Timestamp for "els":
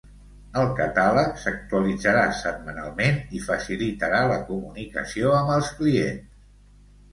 5.61-5.73